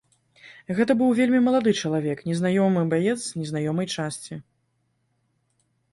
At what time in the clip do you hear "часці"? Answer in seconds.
3.97-4.43